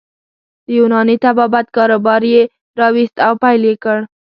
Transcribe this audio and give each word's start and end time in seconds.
د 0.65 0.67
یوناني 0.77 1.15
طبابت 1.25 1.65
کاروبار 1.75 2.21
يې 2.33 2.41
راویست 2.79 3.17
او 3.27 3.33
پیل 3.43 3.61
یې 3.69 3.75
کړ. 3.83 3.97